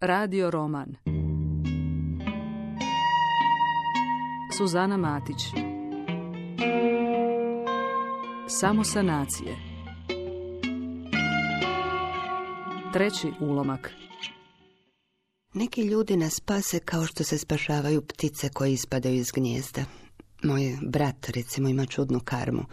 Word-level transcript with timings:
Radio 0.00 0.50
roman 0.50 0.96
Suzana 4.56 4.96
Matić 4.96 5.36
Samo 8.48 8.84
sanacije 8.84 9.56
Treći 12.92 13.32
ulomak 13.40 13.90
Neki 15.54 15.82
ljudi 15.82 16.16
nas 16.16 16.34
spase 16.34 16.78
kao 16.78 17.06
što 17.06 17.24
se 17.24 17.38
spašavaju 17.38 18.02
ptice 18.02 18.48
koje 18.48 18.72
ispadaju 18.72 19.14
iz 19.14 19.30
gnijezda. 19.32 19.84
Moj 20.42 20.78
brat, 20.82 21.28
recimo, 21.28 21.68
ima 21.68 21.86
čudnu 21.86 22.20
karmu. 22.24 22.64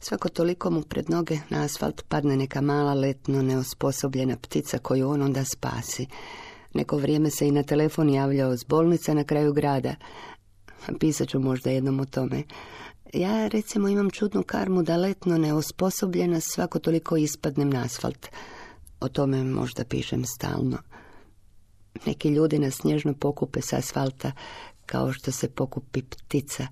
Svako 0.00 0.28
toliko 0.28 0.70
mu 0.70 0.82
pred 0.82 1.10
noge 1.10 1.38
na 1.50 1.62
asfalt 1.64 2.02
padne 2.08 2.36
neka 2.36 2.60
mala 2.60 2.94
letno 2.94 3.42
neosposobljena 3.42 4.36
ptica 4.36 4.78
koju 4.78 5.08
on 5.08 5.22
onda 5.22 5.44
spasi. 5.44 6.06
Neko 6.74 6.96
vrijeme 6.96 7.30
se 7.30 7.48
i 7.48 7.52
na 7.52 7.62
telefon 7.62 8.10
javljao 8.10 8.56
s 8.56 8.64
bolnica 8.64 9.14
na 9.14 9.24
kraju 9.24 9.52
grada. 9.52 9.94
Pisat 11.00 11.28
ću 11.28 11.40
možda 11.40 11.70
jednom 11.70 12.00
o 12.00 12.04
tome. 12.04 12.42
Ja 13.12 13.48
recimo 13.48 13.88
imam 13.88 14.10
čudnu 14.10 14.42
karmu 14.42 14.82
da 14.82 14.96
letno 14.96 15.38
neosposobljena 15.38 16.40
svako 16.40 16.78
toliko 16.78 17.16
ispadnem 17.16 17.70
na 17.70 17.82
asfalt. 17.82 18.26
O 19.00 19.08
tome 19.08 19.44
možda 19.44 19.84
pišem 19.84 20.24
stalno. 20.24 20.78
Neki 22.06 22.28
ljudi 22.28 22.58
nas 22.58 22.74
snježno 22.74 23.14
pokupe 23.14 23.60
s 23.62 23.72
asfalta 23.72 24.32
kao 24.86 25.12
što 25.12 25.32
se 25.32 25.48
pokupi 25.48 26.02
ptica. 26.02 26.66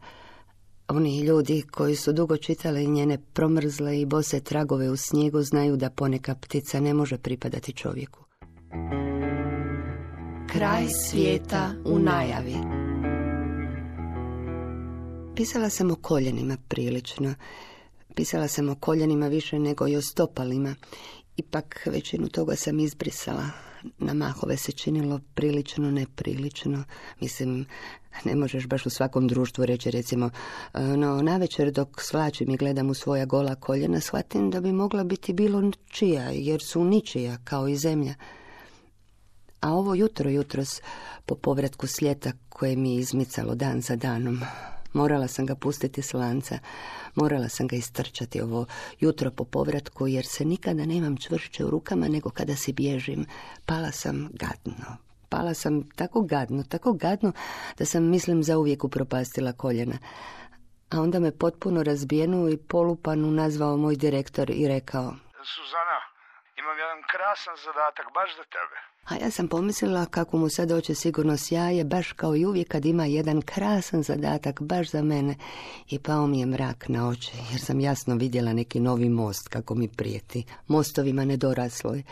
Oni 0.88 1.20
ljudi 1.20 1.62
koji 1.70 1.96
su 1.96 2.12
dugo 2.12 2.36
čitali 2.36 2.86
njene 2.86 3.18
promrzle 3.32 4.00
i 4.00 4.06
bose 4.06 4.40
tragove 4.40 4.90
u 4.90 4.96
snijegu 4.96 5.42
znaju 5.42 5.76
da 5.76 5.90
poneka 5.90 6.34
ptica 6.34 6.80
ne 6.80 6.94
može 6.94 7.18
pripadati 7.18 7.72
čovjeku. 7.72 8.24
Kraj 10.52 10.86
svijeta 10.88 11.72
u 11.84 11.98
najavi. 11.98 12.54
Pisala 15.36 15.70
sam 15.70 15.90
o 15.90 15.94
koljenima 15.94 16.56
prilično. 16.68 17.34
Pisala 18.14 18.48
sam 18.48 18.68
o 18.68 18.74
koljenima 18.74 19.28
više 19.28 19.58
nego 19.58 19.88
i 19.88 19.96
o 19.96 20.02
stopalima. 20.02 20.74
Ipak 21.36 21.86
većinu 21.86 22.28
toga 22.28 22.56
sam 22.56 22.80
izbrisala. 22.80 23.44
Na 23.98 24.14
mahove 24.14 24.56
se 24.56 24.72
činilo 24.72 25.20
prilično, 25.34 25.90
neprilično. 25.90 26.84
Mislim, 27.20 27.66
ne 28.24 28.34
možeš 28.34 28.66
baš 28.66 28.86
u 28.86 28.90
svakom 28.90 29.28
društvu 29.28 29.66
reći 29.66 29.90
recimo, 29.90 30.30
no 30.74 31.22
navečer 31.22 31.72
dok 31.72 32.00
svlačim 32.00 32.50
i 32.50 32.56
gledam 32.56 32.90
u 32.90 32.94
svoja 32.94 33.24
gola 33.24 33.54
koljena, 33.54 34.00
shvatim 34.00 34.50
da 34.50 34.60
bi 34.60 34.72
mogla 34.72 35.04
biti 35.04 35.32
bilo 35.32 35.70
čija, 35.90 36.30
jer 36.30 36.60
su 36.62 36.84
ničija, 36.84 37.38
kao 37.44 37.68
i 37.68 37.76
zemlja. 37.76 38.14
A 39.60 39.72
ovo 39.72 39.94
jutro, 39.94 40.30
jutros, 40.30 40.82
po 41.26 41.34
povratku 41.34 41.86
s 41.86 42.02
ljeta 42.02 42.32
koje 42.48 42.76
mi 42.76 42.94
je 42.94 43.00
izmicalo 43.00 43.54
dan 43.54 43.80
za 43.80 43.96
danom, 43.96 44.40
morala 44.92 45.28
sam 45.28 45.46
ga 45.46 45.54
pustiti 45.54 46.02
s 46.02 46.14
lanca, 46.14 46.58
morala 47.14 47.48
sam 47.48 47.66
ga 47.66 47.76
istrčati 47.76 48.40
ovo 48.40 48.66
jutro 49.00 49.30
po 49.30 49.44
povratku, 49.44 50.06
jer 50.06 50.26
se 50.26 50.44
nikada 50.44 50.86
nemam 50.86 51.16
čvršće 51.16 51.64
u 51.64 51.70
rukama 51.70 52.08
nego 52.08 52.30
kada 52.30 52.56
si 52.56 52.72
bježim. 52.72 53.26
Pala 53.66 53.90
sam 53.90 54.28
gadno, 54.32 54.96
pala 55.28 55.54
sam 55.54 55.90
tako 55.90 56.22
gadno, 56.22 56.62
tako 56.62 56.92
gadno 56.92 57.32
da 57.78 57.84
sam, 57.84 58.10
mislim, 58.10 58.42
zauvijek 58.42 58.84
upropastila 58.84 59.52
koljena. 59.52 59.98
A 60.90 61.00
onda 61.00 61.18
me 61.18 61.38
potpuno 61.38 61.82
razbijenu 61.82 62.48
i 62.48 62.56
polupanu 62.56 63.30
nazvao 63.30 63.76
moj 63.76 63.96
direktor 63.96 64.50
i 64.50 64.68
rekao 64.68 65.14
Suzana, 65.52 65.98
imam 66.60 66.78
jedan 66.78 67.00
krasan 67.10 67.56
zadatak 67.64 68.06
baš 68.14 68.36
za 68.36 68.44
tebe. 68.44 68.89
A 69.04 69.14
ja 69.14 69.30
sam 69.30 69.48
pomislila 69.48 70.06
kako 70.06 70.36
mu 70.36 70.48
sad 70.48 70.72
oće 70.72 70.94
sigurno 70.94 71.36
sjaje, 71.36 71.84
baš 71.84 72.12
kao 72.12 72.36
i 72.36 72.46
uvijek 72.46 72.68
kad 72.68 72.84
ima 72.84 73.06
jedan 73.06 73.42
krasan 73.42 74.02
zadatak 74.02 74.62
baš 74.62 74.90
za 74.90 75.02
mene. 75.02 75.34
I 75.90 75.98
pao 75.98 76.26
mi 76.26 76.40
je 76.40 76.46
mrak 76.46 76.88
na 76.88 77.08
oči, 77.08 77.32
jer 77.50 77.60
sam 77.60 77.80
jasno 77.80 78.14
vidjela 78.14 78.52
neki 78.52 78.80
novi 78.80 79.08
most 79.08 79.48
kako 79.48 79.74
mi 79.74 79.88
prijeti. 79.88 80.44
Mostovima 80.66 81.24
nedorasloj. 81.24 82.02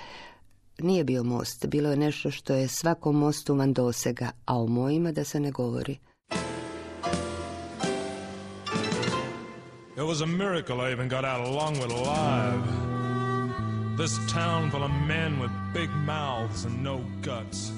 Nije 0.78 1.04
bio 1.04 1.22
most, 1.22 1.66
bilo 1.66 1.90
je 1.90 1.96
nešto 1.96 2.30
što 2.30 2.54
je 2.54 2.68
svakom 2.68 3.18
mostu 3.18 3.54
van 3.54 3.72
dosega, 3.72 4.30
a 4.44 4.58
o 4.58 4.66
mojima 4.66 5.12
da 5.12 5.24
se 5.24 5.40
ne 5.40 5.50
govori. 5.50 5.98
It 9.96 10.04
was 10.04 10.22
a 10.22 10.26
miracle 10.26 10.80
I 10.80 10.92
even 10.92 11.08
got 11.08 11.24
out 11.24 11.46
along 11.46 11.74
with 11.74 11.92
alive. 11.92 12.97
This 13.98 14.18
town 14.32 14.70
full 14.70 14.84
of 14.84 14.92
men 14.92 15.40
with 15.40 15.50
big 15.72 15.90
mouths 15.90 16.64
and 16.64 16.84
no 16.84 17.00
guts. 17.20 17.72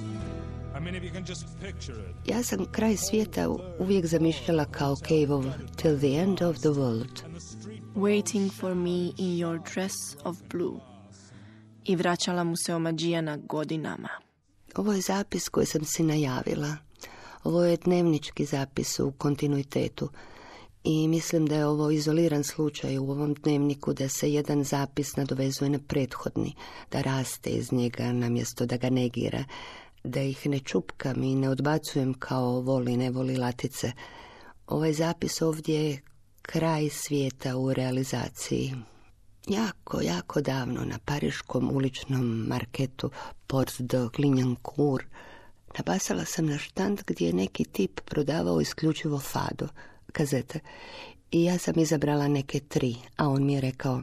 I 0.77 0.79
mean, 0.81 0.95
if 0.95 1.03
you 1.03 1.11
can 1.11 1.25
just 1.25 1.47
picture 1.61 2.01
it. 2.01 2.15
Ja 2.27 2.43
sam 2.43 2.67
kraj 2.73 2.97
svijeta 2.97 3.49
uvijek 3.79 4.07
zamišljala 4.07 4.65
kao 4.65 4.97
cave 4.97 5.35
of 5.35 5.45
till 5.77 5.99
the 5.99 6.15
end 6.15 6.43
of 6.43 6.59
the 6.59 6.69
world. 6.69 7.23
Waiting 7.95 8.53
for 8.53 8.75
me 8.75 9.13
in 9.17 9.39
your 9.39 9.75
dress 9.75 9.95
of 10.25 10.37
blue. 10.51 10.81
I 11.85 11.97
vraćala 11.97 12.45
mu 12.45 12.57
se 12.57 12.75
omađijana 12.75 13.37
godinama. 13.37 14.09
Ovo 14.77 14.93
je 14.93 15.01
zapis 15.01 15.49
koji 15.49 15.67
sam 15.67 15.85
si 15.85 16.03
najavila. 16.03 16.77
Ovo 17.45 17.65
je 17.65 17.77
dnevnički 17.77 18.45
zapis 18.45 18.99
u 18.99 19.13
kontinuitetu 19.19 20.11
i 20.85 21.09
mislim 21.09 21.47
da 21.47 21.57
je 21.57 21.67
ovo 21.67 21.91
izoliran 21.91 22.45
slučaj 22.45 22.99
u 22.99 23.11
ovom 23.11 23.35
dnevniku 23.35 23.93
da 23.93 24.09
se 24.09 24.33
jedan 24.33 24.65
zapis 24.65 25.17
nadovezuje 25.17 25.71
na 25.71 25.79
prethodni, 25.89 26.55
da 26.91 27.01
raste 27.01 27.51
iz 27.51 27.73
njega 27.73 28.13
namjesto 28.13 28.67
da 28.67 28.77
ga 28.77 28.91
negira, 28.91 29.45
da 30.05 30.21
ih 30.21 30.47
ne 30.47 30.59
čupkam 30.59 31.23
i 31.23 31.35
ne 31.35 31.49
odbacujem 31.49 32.15
kao 32.15 32.61
voli 32.61 32.97
ne 32.97 33.11
voli 33.11 33.37
latice. 33.37 33.93
Ovaj 34.67 34.93
zapis 34.93 35.43
ovdje 35.43 35.91
je 35.91 36.01
kraj 36.43 36.89
svijeta 36.89 37.57
u 37.57 37.73
realizaciji. 37.73 38.75
Jako, 39.49 40.01
jako 40.01 40.41
davno 40.41 40.85
na 40.85 40.99
pariškom 41.05 41.71
uličnom 41.73 42.47
marketu 42.49 43.11
Port 43.47 43.81
de 43.81 44.09
Clignancourt 44.17 45.07
nabasala 45.79 46.25
sam 46.25 46.47
na 46.47 46.59
štand 46.59 47.01
gdje 47.07 47.27
je 47.27 47.33
neki 47.33 47.65
tip 47.65 48.01
prodavao 48.01 48.61
isključivo 48.61 49.19
fado– 49.19 49.69
kazete. 50.11 50.61
I 51.31 51.45
ja 51.45 51.59
sam 51.59 51.79
izabrala 51.79 52.29
neke 52.29 52.61
tri, 52.61 52.97
a 53.17 53.29
on 53.29 53.47
mi 53.47 53.55
je 53.55 53.61
rekao 53.61 54.03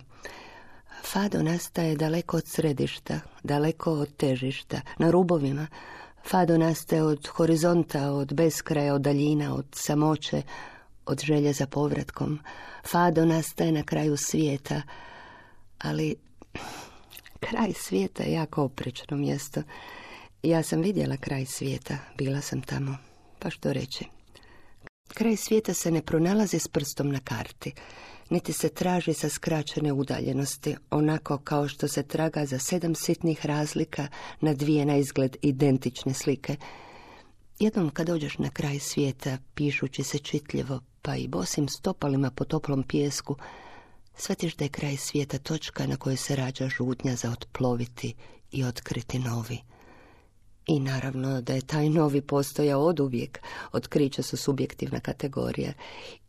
Fado 1.03 1.44
nastaje 1.44 1.95
daleko 1.95 2.38
od 2.38 2.47
središta, 2.47 3.19
daleko 3.44 3.91
od 3.91 4.16
težišta, 4.18 4.81
na 4.97 5.12
rubovima. 5.12 5.68
Fado 6.25 6.57
nastaje 6.57 7.03
od 7.03 7.28
horizonta, 7.28 8.12
od 8.12 8.34
beskraja, 8.34 8.94
od 8.94 9.01
daljina, 9.01 9.56
od 9.56 9.66
samoće, 9.72 10.41
od 11.06 11.19
želje 11.19 11.53
za 11.53 11.68
povratkom. 11.68 12.39
Fado 12.85 13.25
nastaje 13.25 13.72
na 13.72 13.84
kraju 13.84 14.18
svijeta, 14.18 14.81
ali 15.79 16.16
kraj 17.39 17.74
svijeta 17.74 18.24
je 18.24 18.34
jako 18.34 18.63
oprečno 18.63 19.18
mjesto. 19.18 19.62
Ja 20.44 20.63
sam 20.63 20.81
vidjela 20.81 21.18
kraj 21.18 21.45
svijeta, 21.45 21.97
bila 22.18 22.41
sam 22.41 22.62
tamo, 22.62 22.97
pa 23.39 23.50
što 23.50 23.74
reći. 23.74 24.16
Kraj 25.13 25.35
svijeta 25.35 25.73
se 25.73 25.91
ne 25.91 26.01
pronalazi 26.01 26.59
s 26.59 26.68
prstom 26.68 27.09
na 27.09 27.19
karti, 27.19 27.73
niti 28.29 28.53
se 28.53 28.69
traži 28.69 29.13
sa 29.13 29.29
skraćene 29.29 29.94
udaljenosti, 29.94 30.75
onako 30.90 31.38
kao 31.38 31.68
što 31.68 31.88
se 31.88 32.03
traga 32.03 32.45
za 32.45 32.59
sedam 32.59 32.95
sitnih 32.95 33.45
razlika 33.45 34.07
na 34.41 34.53
dvije 34.53 34.85
na 34.85 34.97
izgled 34.97 35.38
identične 35.41 36.13
slike. 36.13 36.56
Jednom 37.59 37.90
kad 37.90 38.07
dođeš 38.07 38.38
na 38.38 38.50
kraj 38.50 38.79
svijeta, 38.79 39.38
pišući 39.56 40.03
se 40.03 40.19
čitljivo, 40.19 40.79
pa 41.01 41.16
i 41.16 41.28
bosim 41.28 41.69
stopalima 41.69 42.31
po 42.31 42.45
toplom 42.45 42.84
pijesku, 42.84 43.35
shvatiš 44.18 44.56
da 44.56 44.66
je 44.66 44.69
kraj 44.69 44.97
svijeta 44.97 45.38
točka 45.38 45.88
na 45.88 45.97
kojoj 45.97 46.18
se 46.18 46.35
rađa 46.35 46.69
žutnja 46.69 47.16
za 47.16 47.31
otploviti 47.31 48.13
i 48.51 48.63
otkriti 48.63 49.19
novi. 49.19 49.59
I 50.67 50.79
naravno 50.79 51.41
da 51.41 51.53
je 51.53 51.61
taj 51.61 51.89
novi 51.89 52.21
postojao 52.21 52.86
od 52.86 53.00
uvijek, 53.00 53.39
otkrića 53.71 54.21
su 54.21 54.38
subjektivna 54.38 55.00
kategorija. 55.00 55.74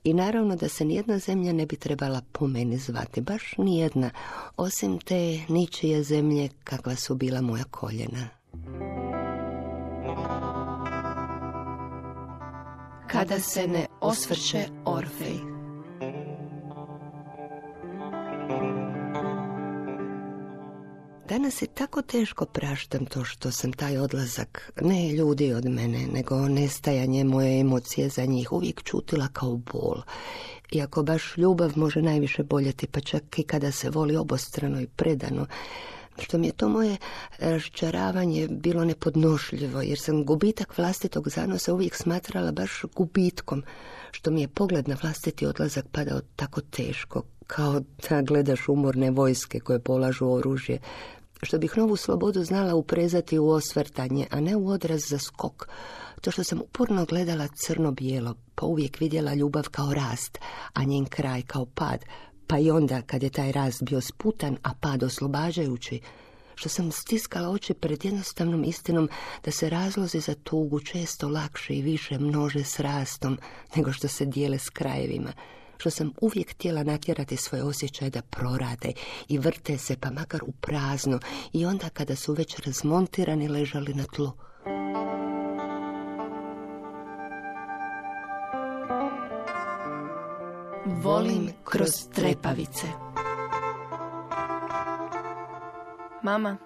I 0.04 0.14
naravno 0.14 0.56
da 0.56 0.68
se 0.68 0.84
nijedna 0.84 1.18
zemlja 1.18 1.52
ne 1.52 1.66
bi 1.66 1.76
trebala 1.76 2.20
po 2.32 2.46
meni 2.46 2.76
zvati, 2.76 3.20
baš 3.20 3.54
nijedna, 3.58 4.10
osim 4.56 4.98
te 4.98 5.40
ničije 5.48 6.02
zemlje 6.02 6.48
kakva 6.64 6.96
su 6.96 7.14
bila 7.14 7.40
moja 7.40 7.64
koljena. 7.64 8.28
Kada 13.10 13.40
se 13.40 13.66
ne 13.66 13.86
osvrće 14.00 14.66
Orfej. 14.84 15.57
Danas 21.28 21.62
je 21.62 21.66
tako 21.66 22.02
teško 22.02 22.44
praštam 22.44 23.06
to 23.06 23.25
što 23.25 23.50
sam 23.50 23.72
taj 23.72 23.98
odlazak, 23.98 24.72
ne 24.80 25.12
ljudi 25.12 25.52
od 25.52 25.64
mene, 25.64 26.06
nego 26.06 26.48
nestajanje 26.48 27.25
moje 27.25 27.60
emocije 27.60 28.08
za 28.08 28.25
njih 28.25 28.52
uvijek 28.52 28.82
čutila 28.82 29.28
kao 29.32 29.56
bol. 29.56 30.02
Iako 30.72 31.02
baš 31.02 31.36
ljubav 31.36 31.72
može 31.76 32.02
najviše 32.02 32.42
boljeti, 32.42 32.86
pa 32.86 33.00
čak 33.00 33.38
i 33.38 33.42
kada 33.42 33.72
se 33.72 33.90
voli 33.90 34.16
obostrano 34.16 34.80
i 34.80 34.86
predano, 34.86 35.46
što 36.19 36.38
mi 36.38 36.46
je 36.46 36.52
to 36.52 36.69
moje 36.69 36.96
raščaravanje 37.38 38.48
bilo 38.50 38.84
nepodnošljivo, 38.84 39.82
jer 39.82 39.98
sam 39.98 40.25
gubitak 40.25 40.78
vlastitog 40.78 41.28
zanosa 41.28 41.75
uvijek 41.75 41.94
smatrala 41.94 42.52
baš 42.52 42.82
gubitkom, 42.96 43.62
što 44.10 44.30
mi 44.30 44.40
je 44.40 44.48
pogled 44.48 44.88
na 44.88 44.96
vlastiti 45.02 45.46
odlazak 45.46 45.84
padao 45.92 46.20
tako 46.36 46.60
teško, 46.60 47.22
kao 47.46 47.80
da 48.08 48.22
gledaš 48.22 48.69
umorne 48.69 49.10
vojske 49.10 49.60
koje 49.60 49.78
polažu 49.78 50.30
oružje, 50.30 50.78
što 51.43 51.58
bih 51.58 51.73
novu 51.76 51.96
slobodu 51.96 52.44
znala 52.44 52.75
uprezati 52.75 53.38
u 53.38 53.49
osvrtanje, 53.49 54.26
a 54.31 54.40
ne 54.40 54.56
u 54.56 54.69
odraz 54.69 55.00
za 55.08 55.19
skok. 55.19 55.69
To 56.20 56.31
što 56.31 56.44
sam 56.44 56.61
uporno 56.61 57.05
gledala 57.05 57.49
crno-bijelo, 57.67 58.35
pa 58.55 58.67
uvijek 58.67 59.00
vidjela 59.00 59.35
ljubav 59.35 59.69
kao 59.70 59.94
rast, 59.94 60.38
a 60.73 60.85
njen 60.85 61.05
kraj 61.05 61.43
kao 61.43 61.67
pad, 61.67 62.05
pa 62.46 62.58
i 62.58 62.70
onda 62.70 63.02
kad 63.02 63.23
je 63.23 63.31
taj 63.31 63.52
rast 63.52 63.82
bio 63.82 64.00
sputan, 64.00 64.56
a 64.62 64.75
pad 64.81 65.02
oslobađajući, 65.02 66.00
što 66.55 66.69
sam 66.69 66.93
stiskala 66.93 67.49
oči 67.49 67.75
pred 67.75 68.05
jednostavnom 68.05 68.64
istinom 68.64 69.08
da 69.44 69.50
se 69.50 69.70
razlozi 69.70 70.20
za 70.20 70.35
tugu 70.35 70.81
često 70.81 71.29
lakše 71.29 71.75
i 71.75 71.82
više 71.82 72.19
množe 72.19 72.64
s 72.64 72.81
rastom 72.81 73.38
nego 73.76 73.93
što 73.93 74.08
se 74.08 74.25
dijele 74.25 74.58
s 74.58 74.70
krajevima, 74.70 75.32
što 75.78 75.90
sam 75.90 76.12
uvijek 76.20 76.50
htjela 76.50 76.82
natjerati 76.82 77.36
svoje 77.36 77.64
osjećaje 77.64 78.10
da 78.10 78.22
prorade 78.22 78.92
i 79.28 79.38
vrte 79.38 79.78
se 79.78 79.96
pa 80.00 80.10
makar 80.10 80.40
u 80.46 80.52
prazno 80.52 81.20
i 81.52 81.66
onda 81.66 81.88
kada 81.88 82.16
su 82.16 82.32
već 82.32 82.58
razmontirani 82.58 83.48
ležali 83.48 83.94
na 83.94 84.04
tlu. 84.04 84.32
Volim 91.02 91.50
kroz 91.64 91.90
trepavice. 92.14 92.86
Mama, 96.22 96.56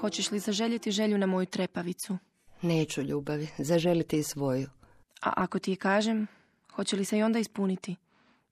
hoćeš 0.00 0.30
li 0.30 0.38
zaželjeti 0.38 0.90
želju 0.90 1.18
na 1.18 1.26
moju 1.26 1.46
trepavicu? 1.46 2.18
Neću 2.62 3.02
ljubavi, 3.02 3.48
zaželiti 3.58 4.18
i 4.18 4.22
svoju. 4.22 4.68
A 5.22 5.32
ako 5.36 5.58
ti 5.58 5.72
je 5.72 5.76
kažem, 5.76 6.26
hoće 6.74 6.96
li 6.96 7.04
se 7.04 7.18
i 7.18 7.22
onda 7.22 7.38
ispuniti? 7.38 7.96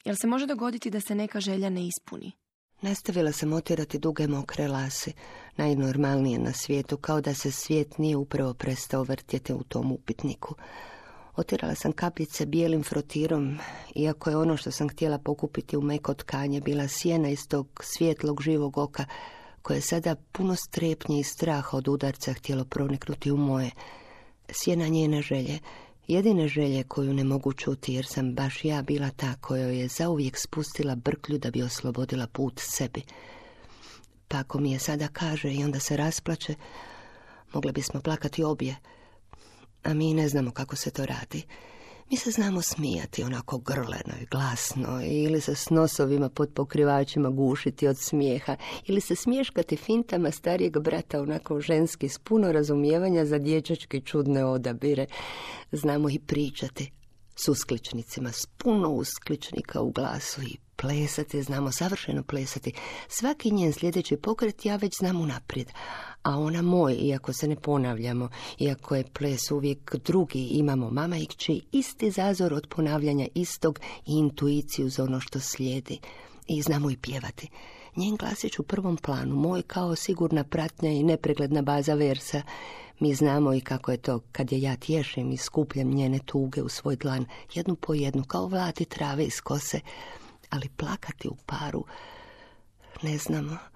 Jel 0.05 0.17
se 0.17 0.27
može 0.27 0.47
dogoditi 0.47 0.91
da 0.91 1.01
se 1.01 1.15
neka 1.15 1.41
želja 1.41 1.71
ne 1.71 1.87
ispuni? 1.87 2.33
Nastavila 2.83 3.33
sam 3.33 3.53
otirati 3.53 3.99
duge 3.99 4.27
mokre 4.27 4.69
lase, 4.69 5.13
najnormalnije 5.57 6.39
na 6.39 6.53
svijetu, 6.53 6.97
kao 6.97 7.21
da 7.21 7.35
se 7.35 7.51
svijet 7.51 7.99
nije 7.99 8.17
upravo 8.17 8.55
prestao 8.55 9.03
vrtjeti 9.03 9.53
u 9.53 9.63
tom 9.63 9.93
upitniku. 9.93 10.55
Otirala 11.37 11.75
sam 11.75 11.93
kapljice 11.93 12.47
bijelim 12.47 12.83
frotirom, 12.83 13.59
iako 13.95 14.31
je 14.31 14.37
ono 14.37 14.57
što 14.57 14.71
sam 14.71 14.89
htjela 14.89 15.19
pokupiti 15.19 15.77
u 15.77 15.83
meko 15.83 16.15
tkanje 16.15 16.61
bila 16.61 16.89
sjena 16.89 17.29
iz 17.29 17.49
tog 17.49 17.69
svjetlog 17.85 18.43
živog 18.43 18.79
oka, 18.79 19.05
koje 19.63 19.77
je 19.77 19.83
sada 19.83 20.17
puno 20.33 20.57
strepnje 20.57 21.21
i 21.21 21.25
straha 21.25 21.77
od 21.77 21.89
udarca 21.89 22.33
htjelo 22.33 22.65
proniknuti 22.65 23.31
u 23.31 23.37
moje. 23.37 23.71
Sjena 24.51 24.89
njene 24.89 25.23
želje, 25.23 25.59
jedine 26.11 26.49
želje 26.49 26.83
koju 26.83 27.15
ne 27.15 27.25
mogu 27.25 27.53
čuti 27.53 27.95
jer 27.95 28.07
sam 28.07 28.35
baš 28.35 28.65
ja 28.65 28.83
bila 28.83 29.11
ta 29.11 29.35
koja 29.41 29.67
je 29.67 29.89
zauvijek 29.89 30.39
spustila 30.39 30.95
brklju 30.95 31.39
da 31.39 31.51
bi 31.51 31.63
oslobodila 31.63 32.27
put 32.27 32.55
sebi. 32.59 33.03
Pa 34.29 34.39
ako 34.39 34.59
mi 34.61 34.73
je 34.73 34.79
sada 34.79 35.09
kaže 35.09 35.53
i 35.53 35.65
onda 35.65 35.81
se 35.81 35.97
rasplače, 35.97 36.55
mogle 37.53 37.73
bismo 37.73 38.01
plakati 38.01 38.45
obje, 38.45 38.77
a 39.83 39.95
mi 39.95 40.15
ne 40.15 40.29
znamo 40.29 40.51
kako 40.51 40.77
se 40.77 40.91
to 40.91 41.07
radi. 41.07 41.43
Mi 42.11 42.17
se 42.17 42.31
znamo 42.31 42.63
smijati 42.63 43.23
onako 43.23 43.59
grleno 43.59 44.15
i 44.23 44.27
glasno 44.31 45.01
ili 45.05 45.41
se 45.41 45.55
s 45.55 45.71
nosovima 45.71 46.29
pod 46.29 46.51
pokrivačima 46.55 47.31
gušiti 47.31 47.89
od 47.89 47.99
smijeha 47.99 48.57
ili 48.87 49.01
se 49.01 49.17
smješkati 49.17 49.77
fintama 49.77 50.31
starijeg 50.31 50.79
brata 50.79 51.21
onako 51.21 51.61
ženski 51.61 52.09
s 52.09 52.19
puno 52.19 52.53
razumijevanja 52.53 53.25
za 53.25 53.39
dječačke 53.39 54.01
čudne 54.01 54.45
odabire. 54.45 55.07
Znamo 55.73 56.11
i 56.11 56.19
pričati 56.19 56.93
s 57.45 57.49
uskličnicima, 57.49 58.33
s 58.33 58.47
puno 58.47 58.89
uskličnika 58.89 59.81
u 59.81 59.91
glasu 59.91 60.43
i 60.43 60.57
plesati, 60.77 61.43
znamo 61.43 61.73
savršeno 61.73 62.23
plesati. 62.23 62.73
Svaki 63.09 63.51
njen 63.51 63.73
sljedeći 63.73 64.17
pokret 64.17 64.65
ja 64.65 64.77
već 64.77 64.93
znam 64.99 65.21
unaprijed, 65.21 65.69
a 66.23 66.39
ona 66.39 66.63
moj, 66.63 66.95
iako 66.95 67.33
se 67.33 67.49
ne 67.49 67.57
ponavljamo, 67.57 68.29
iako 68.59 68.97
je 68.97 69.05
ples 69.05 69.51
uvijek 69.51 69.97
drugi, 69.97 70.47
imamo 70.51 70.91
mama 70.91 71.17
i 71.17 71.27
kći 71.27 71.61
isti 71.73 72.11
zazor 72.11 72.55
od 72.55 72.67
ponavljanja 72.67 73.27
istog 73.35 73.81
i 74.07 74.13
intuiciju 74.13 74.89
za 74.89 75.05
ono 75.05 75.21
što 75.21 75.41
slijedi. 75.41 75.99
I 76.47 76.63
znamo 76.63 76.91
i 76.91 76.97
pjevati. 76.97 77.49
Njen 77.97 78.17
glasić 78.17 78.59
u 78.59 78.63
prvom 78.63 78.97
planu, 78.97 79.37
moj 79.37 79.63
kao 79.63 79.97
sigurna 79.97 80.45
pratnja 80.45 80.91
i 80.91 81.03
nepregledna 81.03 81.63
baza 81.63 81.95
versa. 81.95 82.43
Mi 83.01 83.15
znamo 83.15 83.55
i 83.55 83.61
kako 83.61 83.91
je 83.91 83.97
to 83.97 84.21
kad 84.33 84.53
je 84.53 84.61
ja 84.61 84.77
tješim 84.77 85.33
i 85.33 85.37
skupljam 85.37 85.89
njene 85.89 86.19
tuge 86.27 86.63
u 86.63 86.69
svoj 86.69 86.97
dlan, 86.97 87.27
jednu 87.55 87.77
po 87.77 87.95
jednu, 87.95 88.25
kao 88.25 88.47
vlati 88.47 88.85
trave 88.85 89.25
iz 89.25 89.41
kose. 89.41 89.81
Ali 90.51 90.69
plakati 90.69 91.29
u 91.29 91.37
paru, 91.47 91.85
ne 93.03 93.19
znamo. 93.19 93.70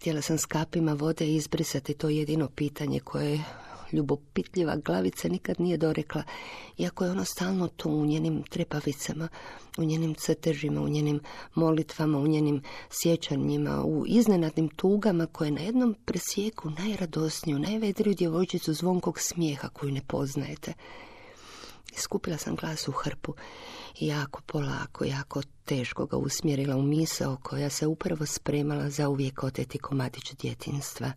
Htjela 0.00 0.22
sam 0.22 0.38
s 0.38 0.46
kapima 0.46 0.92
vode 0.92 1.34
izbrisati 1.34 1.94
to 1.94 2.08
jedino 2.08 2.48
pitanje 2.48 3.00
koje 3.00 3.44
ljubopitljiva 3.92 4.76
glavica 4.76 5.28
nikad 5.28 5.60
nije 5.60 5.76
dorekla, 5.76 6.22
iako 6.78 7.04
je 7.04 7.10
ono 7.10 7.24
stalno 7.24 7.68
tu 7.68 7.90
u 7.90 8.06
njenim 8.06 8.42
trepavicama, 8.42 9.28
u 9.78 9.84
njenim 9.84 10.14
crtežima, 10.14 10.80
u 10.80 10.88
njenim 10.88 11.20
molitvama, 11.54 12.18
u 12.18 12.26
njenim 12.26 12.62
sjećanjima, 12.90 13.84
u 13.84 14.04
iznenadnim 14.06 14.68
tugama 14.68 15.26
koje 15.26 15.50
na 15.50 15.60
jednom 15.60 15.94
presjeku 16.04 16.70
najradosniju, 16.70 17.58
najvedriju 17.58 18.14
djevojčicu 18.14 18.74
zvonkog 18.74 19.20
smijeha 19.20 19.68
koju 19.68 19.92
ne 19.92 20.00
poznajete. 20.06 20.72
Skupila 21.96 22.36
sam 22.36 22.56
glas 22.56 22.88
u 22.88 22.92
hrpu 22.92 23.34
i 24.00 24.06
jako 24.06 24.40
polako, 24.46 25.04
jako 25.04 25.42
teško 25.64 26.06
ga 26.06 26.16
usmjerila 26.16 26.76
u 26.76 26.82
misao 26.82 27.36
koja 27.42 27.70
se 27.70 27.86
upravo 27.86 28.26
spremala 28.26 28.90
za 28.90 29.08
uvijek 29.08 29.42
oteti 29.42 29.78
komadić 29.78 30.34
djetinstva. 30.34 31.12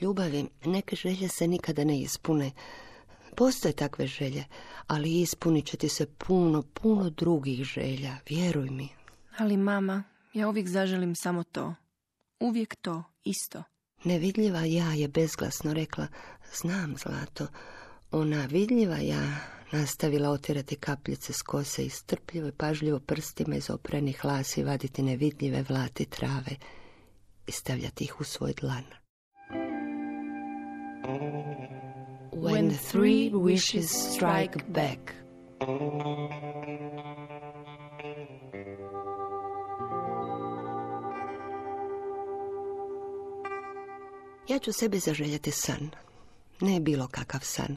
Ljubavi, 0.00 0.48
neke 0.64 0.96
želje 0.96 1.28
se 1.28 1.48
nikada 1.48 1.84
ne 1.84 2.00
ispune. 2.00 2.52
Postoje 3.36 3.72
takve 3.72 4.06
želje, 4.06 4.44
ali 4.86 5.20
ispunit 5.20 5.66
će 5.66 5.76
ti 5.76 5.88
se 5.88 6.06
puno, 6.06 6.62
puno 6.62 7.10
drugih 7.10 7.64
želja, 7.64 8.16
vjeruj 8.28 8.70
mi. 8.70 8.88
Ali 9.38 9.56
mama, 9.56 10.04
ja 10.32 10.48
uvijek 10.48 10.68
zaželim 10.68 11.14
samo 11.14 11.42
to. 11.44 11.74
Uvijek 12.40 12.76
to, 12.82 13.04
isto. 13.24 13.62
Nevidljiva 14.04 14.60
ja 14.60 14.92
je 14.92 15.08
bezglasno 15.08 15.74
rekla, 15.74 16.06
znam, 16.54 16.94
Zlato, 16.96 17.46
ona 18.10 18.46
vidljiva 18.46 18.96
ja 18.96 19.22
nastavila 19.72 20.30
otirati 20.30 20.76
kapljice 20.76 21.32
s 21.32 21.42
kose 21.42 21.86
i 21.86 21.90
strpljivo 21.90 22.48
i 22.48 22.52
pažljivo 22.52 23.00
prstima 23.00 23.56
iz 23.56 23.70
oprenih 23.70 24.24
lasi 24.24 24.64
vaditi 24.64 25.02
nevidljive 25.02 25.64
vlati 25.68 26.04
trave 26.04 26.56
i 27.46 27.52
stavljati 27.52 28.04
ih 28.04 28.20
u 28.20 28.24
svoj 28.24 28.52
dlan. 28.60 28.84
When 32.32 32.72
three 32.90 33.30
wishes 33.30 33.88
strike 34.14 34.58
back. 34.68 35.12
Ja 44.48 44.58
ću 44.58 44.72
sebi 44.72 44.98
zaželjeti 44.98 45.50
san. 45.50 45.90
Ne 46.60 46.80
bilo 46.80 47.08
kakav 47.08 47.40
san. 47.42 47.76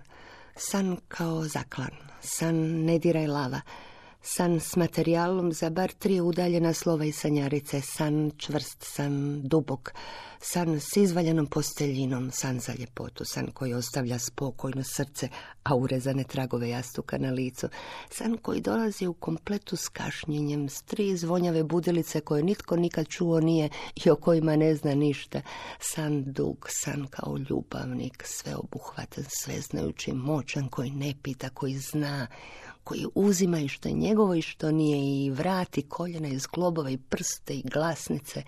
San 0.55 0.97
kao 1.07 1.43
zaklan. 1.43 1.91
San 2.21 2.55
ne 2.85 2.99
diraj 2.99 3.27
lava. 3.27 3.61
San 4.21 4.59
s 4.59 4.75
materijalom 4.75 5.53
za 5.53 5.69
bar 5.69 5.91
tri 5.91 6.21
udaljena 6.21 6.73
slova 6.73 7.05
i 7.05 7.11
sanjarice. 7.11 7.81
San 7.81 8.31
čvrst, 8.37 8.83
san 8.83 9.41
dubok 9.43 9.93
san 10.41 10.79
s 10.79 10.97
izvaljanom 10.97 11.47
posteljinom, 11.47 12.31
san 12.31 12.59
za 12.59 12.73
ljepotu, 12.79 13.25
san 13.25 13.51
koji 13.51 13.73
ostavlja 13.73 14.19
spokojno 14.19 14.83
srce, 14.83 15.29
a 15.63 15.75
urezane 15.75 16.23
tragove 16.23 16.69
jastuka 16.69 17.17
na 17.17 17.31
licu, 17.31 17.67
san 18.09 18.37
koji 18.37 18.61
dolazi 18.61 19.07
u 19.07 19.13
kompletu 19.13 19.75
s 19.75 19.87
kašnjenjem, 19.87 20.69
s 20.69 20.81
tri 20.81 21.17
zvonjave 21.17 21.63
budilice 21.63 22.21
koje 22.21 22.43
nitko 22.43 22.75
nikad 22.75 23.07
čuo 23.07 23.39
nije 23.39 23.69
i 24.05 24.09
o 24.09 24.15
kojima 24.15 24.55
ne 24.55 24.75
zna 24.75 24.95
ništa, 24.95 25.41
san 25.79 26.23
dug, 26.25 26.67
san 26.69 27.07
kao 27.07 27.37
ljubavnik, 27.49 28.23
sveobuhvatan, 28.25 29.23
sveznajući, 29.27 30.13
moćan, 30.13 30.67
koji 30.67 30.91
ne 30.91 31.13
pita, 31.21 31.49
koji 31.49 31.77
zna, 31.77 32.27
koji 32.83 33.05
uzima 33.15 33.59
i 33.59 33.67
što 33.67 33.89
je 33.89 33.95
njegovo 33.95 34.35
i 34.35 34.41
što 34.41 34.71
nije 34.71 35.25
i 35.25 35.29
vrati 35.29 35.81
koljena 35.81 36.27
iz 36.27 36.47
globova 36.47 36.89
i 36.89 36.97
prste 36.97 37.53
i 37.53 37.63
glasnice, 37.73 38.43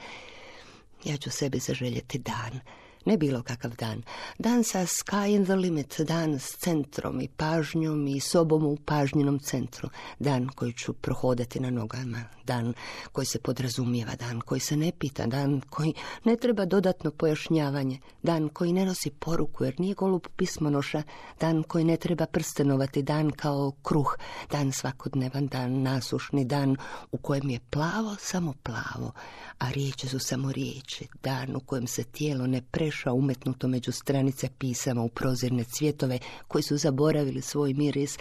ja 1.03 1.17
ću 1.17 1.31
sebi 1.31 1.59
zaželjeti 1.59 2.17
dan, 2.17 2.59
Ne 3.05 3.17
bilo 3.17 3.43
kakav 3.43 3.75
dan. 3.75 4.03
Dan 4.39 4.63
sa 4.63 4.86
sky 4.86 5.36
in 5.36 5.45
the 5.45 5.55
limit, 5.55 6.00
dan 6.00 6.39
s 6.39 6.57
centrom 6.57 7.22
i 7.22 7.27
pažnjom 7.27 8.07
i 8.07 8.19
sobom 8.19 8.65
u 8.65 8.77
pažnjenom 8.86 9.39
centru. 9.39 9.89
Dan 10.19 10.48
koji 10.48 10.74
ću 10.74 10.93
prohodati 10.93 11.60
na 11.60 11.69
nogama. 11.69 12.24
Dan 12.45 12.74
koji 13.12 13.25
se 13.25 13.39
podrazumijeva, 13.39 14.15
dan 14.15 14.41
koji 14.41 14.60
se 14.60 14.77
ne 14.77 14.91
pita, 15.00 15.25
dan 15.25 15.62
koji 15.69 15.93
ne 16.24 16.36
treba 16.36 16.65
dodatno 16.65 17.12
pojašnjavanje. 17.12 18.00
Dan 18.24 18.50
koji 18.50 18.74
ne 18.74 18.86
nosi 18.86 19.10
poruku 19.10 19.63
jer 19.63 19.79
nije 19.79 19.93
golub 19.93 20.27
pismonoša. 20.36 21.03
Dan 21.39 21.63
koji 21.63 21.83
ne 21.83 21.98
treba 21.98 22.25
prstenovati, 22.25 23.03
dan 23.03 23.31
kao 23.31 23.72
kruh. 23.83 24.15
Dan 24.51 24.72
svakodnevan, 24.72 25.48
dan 25.48 25.81
nasušni, 25.81 26.45
dan 26.45 26.75
u 27.12 27.17
kojem 27.17 27.50
je 27.50 27.60
plavo, 27.69 28.15
samo 28.19 28.53
plavo. 28.63 29.12
A 29.60 29.69
riječi 29.69 30.07
su 30.07 30.19
samo 30.19 30.51
riječi. 30.51 31.07
Dan 31.24 31.55
u 31.55 31.60
kojem 31.60 31.88
se 31.88 32.03
tijelo 32.03 32.48
ne 32.48 32.62
preša 32.93 33.13
umetnuto 33.13 33.67
među 33.67 33.91
stranice 33.91 34.50
pisama 34.57 35.01
u 35.01 35.09
prozirne 35.09 35.63
cvjetove 35.63 36.19
koji 36.47 36.63
su 36.63 36.77
zaboravili 36.77 37.41
svoj 37.41 37.73
miris, 37.73 38.17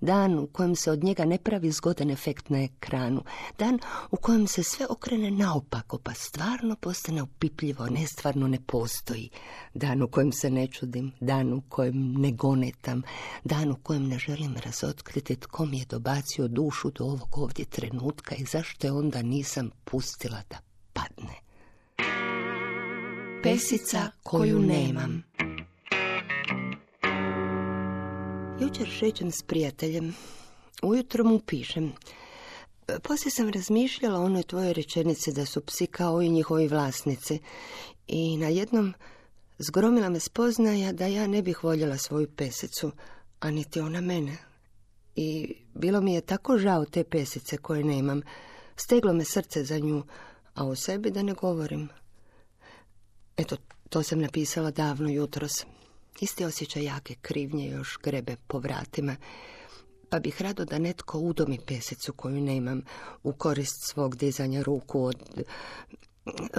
dan 0.00 0.38
u 0.38 0.46
kojem 0.46 0.76
se 0.76 0.90
od 0.90 1.04
njega 1.04 1.24
ne 1.24 1.38
pravi 1.38 1.70
zgodan 1.70 2.10
efekt 2.10 2.50
na 2.50 2.62
ekranu, 2.62 3.22
dan 3.58 3.78
u 4.10 4.16
kojem 4.16 4.46
se 4.46 4.62
sve 4.62 4.86
okrene 4.90 5.30
naopako, 5.30 5.98
pa 5.98 6.14
stvarno 6.14 6.76
postane 6.76 7.22
upipljivo, 7.22 7.86
nestvarno 7.86 8.48
ne 8.48 8.58
postoji, 8.66 9.30
dan 9.74 10.02
u 10.02 10.08
kojem 10.08 10.32
se 10.32 10.50
ne 10.50 10.66
čudim, 10.66 11.12
dan 11.20 11.52
u 11.52 11.62
kojem 11.68 12.12
ne 12.12 12.32
gonetam, 12.32 13.02
dan 13.44 13.70
u 13.70 13.76
kojem 13.82 14.08
ne 14.08 14.18
želim 14.18 14.56
razotkriti 14.64 15.36
tko 15.36 15.66
mi 15.66 15.78
je 15.78 15.84
dobacio 15.84 16.48
dušu 16.48 16.90
do 16.90 17.04
ovog 17.04 17.38
ovdje 17.38 17.64
trenutka 17.64 18.34
i 18.34 18.44
zašto 18.44 18.86
je 18.86 18.92
onda 18.92 19.22
nisam 19.22 19.70
pustila 19.84 20.42
da 20.50 20.56
padne. 20.92 21.49
Pesica 23.42 24.10
koju 24.22 24.58
nemam. 24.58 25.22
Jučer 28.60 28.86
šećem 28.86 29.30
s 29.30 29.42
prijateljem. 29.42 30.14
Ujutro 30.82 31.24
mu 31.24 31.38
pišem. 31.38 31.92
Poslije 33.02 33.30
sam 33.30 33.48
razmišljala 33.48 34.18
o 34.18 34.24
onoj 34.24 34.42
tvojoj 34.42 34.72
rečenici 34.72 35.32
da 35.32 35.46
su 35.46 35.60
psi 35.60 35.86
kao 35.86 36.22
i 36.22 36.28
njihovi 36.28 36.68
vlasnici. 36.68 37.38
I 38.06 38.36
na 38.36 38.48
jednom 38.48 38.94
zgromila 39.58 40.08
me 40.08 40.20
spoznaja 40.20 40.92
da 40.92 41.06
ja 41.06 41.26
ne 41.26 41.42
bih 41.42 41.64
voljela 41.64 41.96
svoju 41.96 42.28
pesicu, 42.36 42.92
a 43.40 43.50
niti 43.50 43.80
ona 43.80 44.00
mene. 44.00 44.36
I 45.16 45.54
bilo 45.74 46.00
mi 46.00 46.14
je 46.14 46.20
tako 46.20 46.58
žao 46.58 46.84
te 46.84 47.04
pesice 47.04 47.56
koje 47.56 47.84
nemam. 47.84 48.22
Steglo 48.76 49.12
me 49.12 49.24
srce 49.24 49.64
za 49.64 49.78
nju, 49.78 50.02
a 50.54 50.66
o 50.66 50.76
sebi 50.76 51.10
da 51.10 51.22
ne 51.22 51.32
govorim. 51.32 51.88
Eto, 53.40 53.56
to 53.88 54.02
sam 54.02 54.20
napisala 54.20 54.70
davno 54.70 55.08
jutros. 55.08 55.52
Isti 56.20 56.44
osjećaj 56.44 56.84
jake 56.84 57.14
krivnje 57.22 57.70
još 57.70 57.98
grebe 58.02 58.36
po 58.46 58.58
vratima. 58.58 59.16
Pa 60.10 60.18
bih 60.18 60.42
rado 60.42 60.64
da 60.64 60.78
netko 60.78 61.18
udomi 61.18 61.58
pesicu 61.66 62.12
koju 62.12 62.40
nemam 62.40 62.82
u 63.22 63.32
korist 63.32 63.88
svog 63.90 64.16
dizanja 64.16 64.62
ruku 64.62 65.04
od 65.04 65.16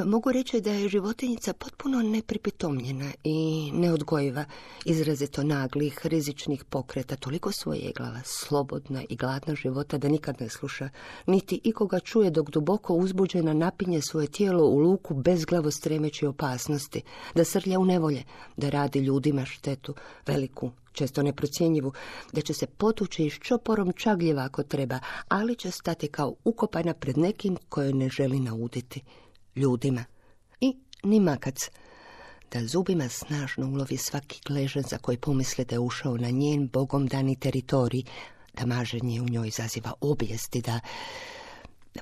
Mogu 0.05 0.31
reći 0.31 0.61
da 0.61 0.71
je 0.71 0.89
životinjica 0.89 1.53
potpuno 1.53 2.01
nepripitomljena 2.01 3.11
i 3.23 3.71
neodgojiva, 3.73 4.45
izrazito 4.85 5.43
naglih, 5.43 6.05
rizičnih 6.05 6.63
pokreta, 6.63 7.15
toliko 7.15 7.51
svojeglava, 7.51 8.19
slobodna 8.25 9.03
i 9.09 9.15
gladna 9.15 9.55
života 9.55 9.97
da 9.97 10.09
nikad 10.09 10.41
ne 10.41 10.49
sluša, 10.49 10.89
niti 11.27 11.61
ikoga 11.63 11.99
čuje 11.99 12.31
dok 12.31 12.49
duboko 12.49 12.93
uzbuđena 12.93 13.53
napinje 13.53 14.01
svoje 14.01 14.27
tijelo 14.27 14.65
u 14.65 14.77
luku 14.77 15.13
bezglavo 15.13 15.71
stremeći 15.71 16.25
opasnosti, 16.25 17.01
da 17.35 17.43
srlja 17.43 17.79
u 17.79 17.85
nevolje, 17.85 18.23
da 18.57 18.69
radi 18.69 18.99
ljudima 18.99 19.45
štetu, 19.45 19.95
veliku, 20.27 20.71
često 20.93 21.23
neprocjenjivu, 21.23 21.93
da 22.33 22.41
će 22.41 22.53
se 22.53 22.67
potući 22.67 23.25
i 23.25 23.29
ščoporom 23.29 23.93
čagljiva 23.93 24.43
ako 24.43 24.63
treba, 24.63 24.99
ali 25.27 25.55
će 25.55 25.71
stati 25.71 26.07
kao 26.07 26.35
ukopana 26.43 26.93
pred 26.93 27.17
nekim 27.17 27.57
koje 27.69 27.93
ne 27.93 28.09
želi 28.09 28.39
nauditi 28.39 29.01
ljudima. 29.55 30.05
I 30.61 30.75
ni 31.03 31.19
makac, 31.19 31.69
da 32.51 32.65
zubima 32.65 33.09
snažno 33.09 33.67
ulovi 33.67 33.97
svaki 33.97 34.41
gležan 34.45 34.83
za 34.83 34.97
koji 34.97 35.17
pomisli 35.17 35.65
da 35.65 35.75
je 35.75 35.79
ušao 35.79 36.17
na 36.17 36.29
njen 36.29 36.67
bogom 36.67 37.07
dani 37.07 37.35
teritorij, 37.35 38.03
da 38.53 38.65
maženje 38.65 39.21
u 39.21 39.29
njoj 39.29 39.47
izaziva 39.47 39.93
obijesti, 40.01 40.61
da 40.61 40.79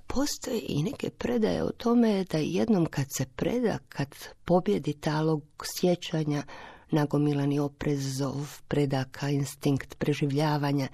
postoje 0.07 0.61
i 0.67 0.83
neke 0.83 1.09
predaje 1.09 1.63
o 1.63 1.71
tome 1.71 2.23
da 2.23 2.37
jednom 2.37 2.85
kad 2.85 3.05
se 3.17 3.25
preda, 3.25 3.77
kad 3.89 4.15
pobjedi 4.45 4.93
talog 4.93 5.43
sjećanja, 5.63 6.43
nagomilani 6.91 7.59
oprezov, 7.59 8.59
predaka, 8.67 9.29
instinkt 9.29 9.97
preživljavanja, 9.97 10.87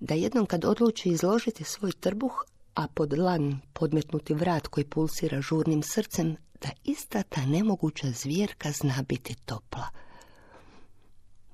da 0.00 0.14
jednom 0.14 0.46
kad 0.46 0.64
odluči 0.64 1.08
izložiti 1.08 1.64
svoj 1.64 1.92
trbuh, 1.92 2.44
a 2.74 2.86
pod 2.94 3.18
lan 3.18 3.60
podmetnuti 3.72 4.34
vrat 4.34 4.66
koji 4.66 4.84
pulsira 4.84 5.40
žurnim 5.40 5.82
srcem, 5.82 6.36
da 6.62 6.68
ista 6.84 7.22
ta 7.22 7.46
nemoguća 7.46 8.10
zvjerka 8.10 8.70
zna 8.72 9.04
biti 9.08 9.34
topla. 9.44 9.86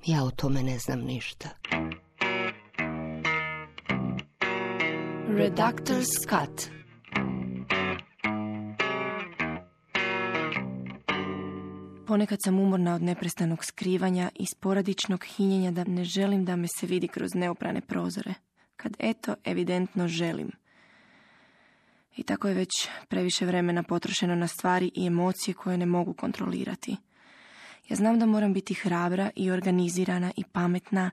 Ja 0.07 0.25
o 0.25 0.31
tome 0.31 0.63
ne 0.63 0.79
znam 0.79 1.01
ništa. 1.01 1.49
Redactor's 5.29 6.29
Cut 6.29 6.71
Ponekad 12.07 12.43
sam 12.43 12.59
umorna 12.59 12.95
od 12.95 13.03
neprestanog 13.03 13.65
skrivanja 13.65 14.31
i 14.35 14.47
sporadičnog 14.47 15.25
hinjenja 15.25 15.71
da 15.71 15.85
ne 15.85 16.05
želim 16.05 16.45
da 16.45 16.57
me 16.57 16.69
se 16.69 16.87
vidi 16.87 17.09
kroz 17.09 17.35
neoprane 17.35 17.81
prozore. 17.81 18.35
Kad 18.77 18.97
eto, 18.99 19.35
evidentno 19.45 20.09
želim– 20.09 20.51
i 22.17 22.23
tako 22.23 22.49
je 22.49 22.55
već 22.55 22.71
previše 23.09 23.47
vremena 23.47 23.83
potrošeno 23.83 24.35
na 24.35 24.47
stvari 24.47 24.91
i 24.95 25.07
emocije 25.07 25.55
koje 25.55 25.79
ne 25.79 25.87
mogu 25.87 26.15
kontrolirati. 26.15 26.97
Ja 27.89 27.97
znam 27.97 28.19
da 28.19 28.27
moram 28.27 28.53
biti 28.53 28.75
hrabra 28.75 29.31
i 29.37 29.51
organizirana 29.51 30.33
i 30.37 30.45
pametna, 30.45 31.11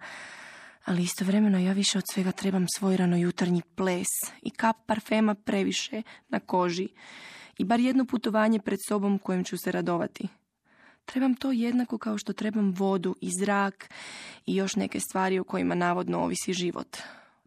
ali 0.86 1.03
istovremeno 1.03 1.60
ja 1.60 1.74
više 1.74 1.98
od 1.98 2.03
svega 2.13 2.31
trebam 2.31 2.65
svoj 2.77 2.98
rano 2.98 3.17
jutarnji 3.17 3.62
ples 3.75 4.07
i 4.41 4.50
kap 4.50 4.77
parfema 4.86 5.36
previše 5.36 6.01
na 6.29 6.39
koži 6.39 6.88
i 7.57 7.63
bar 7.63 7.79
jedno 7.79 8.05
putovanje 8.05 8.60
pred 8.60 8.79
sobom 8.88 9.19
kojim 9.19 9.43
ću 9.43 9.57
se 9.57 9.72
radovati. 9.72 10.27
Trebam 11.05 11.36
to 11.36 11.51
jednako 11.51 11.98
kao 11.98 12.17
što 12.17 12.33
trebam 12.33 12.72
vodu 12.72 13.15
i 13.22 13.29
zrak 13.39 13.89
i 14.45 14.55
još 14.55 14.75
neke 14.75 15.00
stvari 15.00 15.39
o 15.39 15.43
kojima 15.43 15.75
navodno 15.75 16.19
ovisi 16.19 16.53
život. 16.53 16.98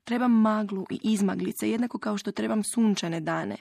Trebam 0.07 0.33
maglu 0.33 0.87
i 0.91 1.01
izmaglice, 1.03 1.71
jednako 1.71 1.99
kao 1.99 2.19
što 2.19 2.33
trebam 2.33 2.63
sunčane 2.63 3.21
dane. 3.21 3.57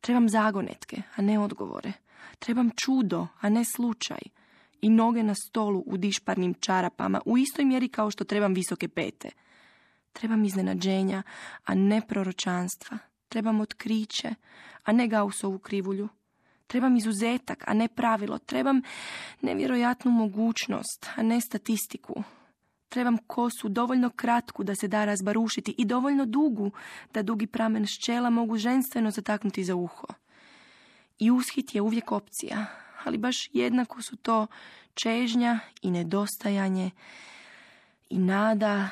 Trebam 0.00 0.28
zagonetke, 0.28 1.02
a 1.16 1.22
ne 1.22 1.38
odgovore. 1.38 1.92
Trebam 2.38 2.70
čudo, 2.76 3.26
a 3.40 3.48
ne 3.48 3.64
slučaj. 3.64 4.18
I 4.80 4.90
noge 4.90 5.22
na 5.22 5.34
stolu 5.34 5.82
u 5.86 5.96
dišparnim 5.96 6.54
čarapama, 6.54 7.20
u 7.24 7.38
istoj 7.38 7.64
mjeri 7.64 7.88
kao 7.88 8.10
što 8.10 8.24
trebam 8.24 8.54
visoke 8.54 8.88
pete. 8.88 9.30
Trebam 10.12 10.44
iznenađenja, 10.44 11.22
a 11.64 11.74
ne 11.74 12.00
proročanstva. 12.08 12.98
Trebam 13.28 13.60
otkriće, 13.60 14.34
a 14.84 14.92
ne 14.92 15.08
gausovu 15.08 15.58
krivulju. 15.58 16.08
Trebam 16.66 16.96
izuzetak, 16.96 17.64
a 17.66 17.74
ne 17.74 17.88
pravilo. 17.88 18.38
Trebam 18.38 18.82
nevjerojatnu 19.40 20.10
mogućnost, 20.10 21.06
a 21.16 21.22
ne 21.22 21.40
statistiku. 21.40 22.22
Trebam 22.94 23.18
kosu 23.26 23.68
dovoljno 23.68 24.10
kratku 24.10 24.64
da 24.64 24.74
se 24.74 24.88
da 24.88 25.04
razbarušiti 25.04 25.74
i 25.78 25.84
dovoljno 25.84 26.26
dugu 26.26 26.70
da 27.14 27.22
dugi 27.22 27.46
pramen 27.46 27.86
šćela 27.86 28.30
mogu 28.30 28.56
ženstveno 28.56 29.10
zataknuti 29.10 29.64
za 29.64 29.74
uho. 29.74 30.06
I 31.18 31.30
ushit 31.30 31.74
je 31.74 31.82
uvijek 31.82 32.12
opcija, 32.12 32.66
ali 33.04 33.18
baš 33.18 33.36
jednako 33.52 34.02
su 34.02 34.16
to 34.16 34.46
čežnja 34.94 35.58
i 35.82 35.90
nedostajanje 35.90 36.90
i 38.10 38.18
nada. 38.18 38.88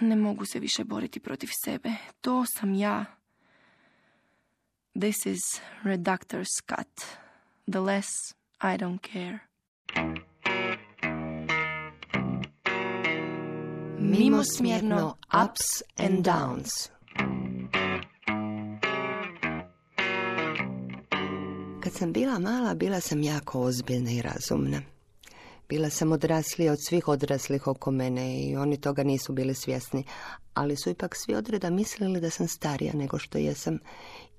Ne 0.00 0.16
mogu 0.16 0.44
se 0.44 0.58
više 0.60 0.84
boriti 0.84 1.20
protiv 1.20 1.48
sebe. 1.64 1.90
To 2.20 2.44
sam 2.46 2.74
ja. 2.74 3.04
This 5.00 5.26
is 5.26 5.40
Redactor's 5.84 6.76
cut. 6.76 7.06
The 7.72 7.80
less 7.80 8.08
I 8.62 8.78
don't 8.78 9.12
care. 9.12 9.51
Mimosmjerno 14.02 15.16
ups 15.44 15.82
and 15.96 16.24
downs. 16.24 16.88
Kad 21.82 21.92
sam 21.92 22.12
bila 22.12 22.38
mala, 22.38 22.74
bila 22.74 23.00
sam 23.00 23.22
jako 23.22 23.60
ozbiljna 23.60 24.10
i 24.10 24.22
razumna. 24.22 24.82
Bila 25.68 25.90
sam 25.90 26.12
odraslija 26.12 26.72
od 26.72 26.78
svih 26.88 27.08
odraslih 27.08 27.66
oko 27.66 27.90
mene 27.90 28.42
i 28.42 28.56
oni 28.56 28.80
toga 28.80 29.02
nisu 29.02 29.32
bili 29.32 29.54
svjesni, 29.54 30.04
ali 30.54 30.76
su 30.76 30.90
ipak 30.90 31.16
svi 31.16 31.34
odreda 31.34 31.70
mislili 31.70 32.20
da 32.20 32.30
sam 32.30 32.48
starija 32.48 32.92
nego 32.94 33.18
što 33.18 33.38
jesam 33.38 33.78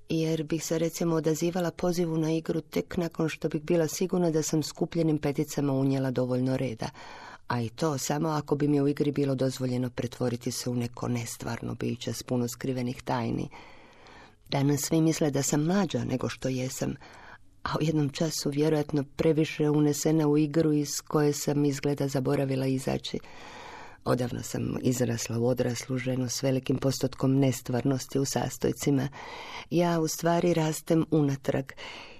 jer 0.08 0.44
bih 0.44 0.64
se 0.64 0.78
recimo 0.78 1.16
odazivala 1.16 1.70
pozivu 1.70 2.16
na 2.16 2.32
igru 2.32 2.60
tek 2.60 2.96
nakon 2.96 3.28
što 3.28 3.48
bih 3.48 3.62
bila 3.62 3.88
sigurna 3.88 4.30
da 4.30 4.42
sam 4.42 4.62
skupljenim 4.62 5.18
peticama 5.18 5.72
unijela 5.72 6.10
dovoljno 6.10 6.56
reda. 6.56 6.90
A 7.48 7.60
i 7.60 7.68
to 7.68 7.98
samo 7.98 8.28
ako 8.28 8.56
bi 8.56 8.68
mi 8.68 8.80
u 8.80 8.88
igri 8.88 9.12
bilo 9.12 9.34
dozvoljeno 9.34 9.90
pretvoriti 9.90 10.50
se 10.50 10.70
u 10.70 10.74
neko 10.74 11.08
nestvarno 11.08 11.74
biće 11.74 12.12
s 12.12 12.22
puno 12.22 12.48
skrivenih 12.48 13.02
tajni. 13.02 13.48
Danas 14.48 14.80
svi 14.80 15.00
misle 15.00 15.30
da 15.30 15.42
sam 15.42 15.64
mlađa 15.64 16.04
nego 16.04 16.28
što 16.28 16.48
jesam, 16.48 16.94
a 17.62 17.76
u 17.80 17.82
jednom 17.82 18.08
času 18.08 18.50
vjerojatno 18.50 19.04
previše 19.16 19.70
unesena 19.70 20.28
u 20.28 20.38
igru 20.38 20.72
iz 20.72 21.00
koje 21.00 21.32
sam 21.32 21.64
izgleda 21.64 22.08
zaboravila 22.08 22.66
izaći. 22.66 23.18
Odavno 24.04 24.42
sam 24.42 24.76
izrasla 24.82 25.38
u 25.38 25.46
odraslu 25.46 25.98
ženu 25.98 26.28
s 26.28 26.42
velikim 26.42 26.76
postotkom 26.76 27.38
nestvarnosti 27.38 28.18
u 28.18 28.24
sastojcima. 28.24 29.08
Ja 29.70 30.00
u 30.00 30.08
stvari 30.08 30.54
rastem 30.54 31.04
unatrag 31.10 31.64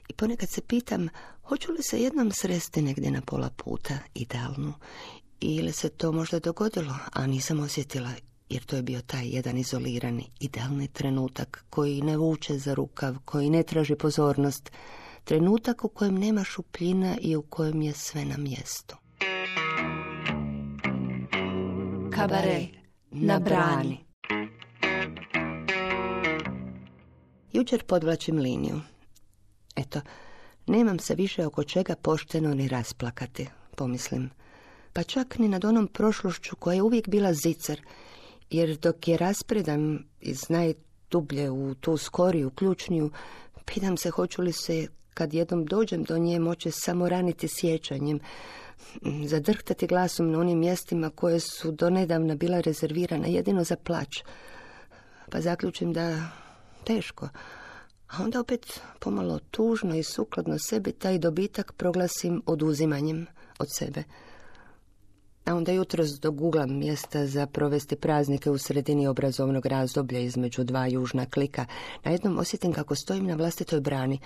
i 0.09 0.13
ponekad 0.13 0.49
se 0.49 0.61
pitam 0.61 1.09
hoću 1.43 1.73
li 1.73 1.83
se 1.83 2.01
jednom 2.01 2.31
sresti 2.33 2.83
negdje 2.83 3.11
na 3.11 3.21
pola 3.21 3.51
puta, 3.57 3.99
idealnu, 4.15 4.73
ili 5.41 5.73
se 5.73 5.89
to 5.89 6.13
možda 6.13 6.39
dogodilo, 6.39 6.95
a 7.13 7.27
nisam 7.27 7.61
osjetila 7.61 8.11
jer 8.49 8.65
to 8.65 8.77
je 8.77 8.83
bio 8.83 9.01
taj 9.01 9.29
jedan 9.29 9.59
izolirani, 9.59 10.31
idealni 10.41 10.89
trenutak 10.89 11.65
koji 11.71 12.03
ne 12.03 12.17
vuče 12.17 12.59
za 12.59 12.75
rukav, 12.75 13.17
koji 13.25 13.51
ne 13.51 13.63
traži 13.63 13.95
pozornost, 13.95 14.71
trenutak 15.25 15.85
u 15.85 15.89
kojem 15.89 16.15
nema 16.15 16.45
šupljina 16.45 17.17
i 17.21 17.37
u 17.37 17.43
kojem 17.43 17.83
je 17.83 17.93
sve 17.93 18.25
na 18.25 18.37
mjestu. 18.37 18.97
Kabare 22.13 22.67
na 23.11 23.39
brani. 23.39 24.05
Jučer 27.53 27.85
podvlačim 27.85 28.39
liniju. 28.39 28.81
Eto, 29.77 30.01
nemam 30.67 30.99
se 30.99 31.15
više 31.15 31.47
oko 31.47 31.65
čega 31.65 31.95
pošteno 32.03 32.55
ni 32.55 32.69
rasplakati, 32.69 33.49
pomislim. 33.77 34.31
Pa 34.93 35.03
čak 35.03 35.39
ni 35.39 35.49
nad 35.49 35.65
onom 35.65 35.87
prošlošću 35.87 36.57
koja 36.57 36.75
je 36.75 36.83
uvijek 36.83 37.09
bila 37.09 37.33
zicer, 37.33 37.83
jer 38.51 38.77
dok 38.77 39.09
je 39.09 39.17
raspredam 39.17 39.99
iz 40.21 40.49
najdublje 40.49 41.51
u 41.51 41.75
tu 41.75 41.97
skoriju, 41.97 42.51
ključniju, 42.51 43.11
pitam 43.65 43.97
se 43.97 44.11
hoću 44.11 44.43
li 44.43 44.53
se, 44.53 44.87
kad 45.15 45.35
jednom 45.35 45.65
dođem 45.67 46.05
do 46.05 46.19
nje, 46.19 46.39
moće 46.39 46.71
samo 46.71 47.09
raniti 47.09 47.49
sjećanjem, 47.49 48.21
zadrhtati 49.27 49.87
glasom 49.87 50.31
na 50.31 50.39
onim 50.39 50.59
mjestima 50.59 51.11
koje 51.11 51.41
su 51.41 51.73
donedavna 51.73 52.35
bila 52.35 52.61
rezervirana 52.61 53.27
jedino 53.27 53.65
za 53.65 53.77
plać. 53.77 54.23
Pa 55.31 55.41
zaključim 55.41 55.93
da 55.93 56.29
teško, 56.85 57.29
a 58.09 58.23
onda 58.23 58.41
opet 58.41 58.81
pomalo 59.01 59.39
tužno 59.51 59.95
i 59.97 60.03
sukladno 60.03 60.59
sebi 60.59 60.93
taj 60.93 61.19
dobitak 61.19 61.73
proglasim 61.73 62.43
oduzimanjem 62.47 63.27
od 63.59 63.67
sebe. 63.71 64.03
A 65.45 65.55
onda 65.55 65.73
jutros 65.73 66.11
doguglam 66.23 66.79
mjesta 66.79 67.27
za 67.27 67.47
provesti 67.47 67.97
praznike 67.97 68.51
u 68.51 68.59
sredini 68.59 69.07
obrazovnog 69.07 69.67
razdoblja 69.67 70.19
između 70.19 70.65
dva 70.65 70.87
južna 70.87 71.27
klika. 71.27 71.67
Na 72.05 72.11
jednom 72.11 72.39
osjetim 72.39 72.73
kako 72.73 72.95
stojim 72.95 73.27
na 73.27 73.35
vlastitoj 73.35 73.81
brani, 73.81 74.19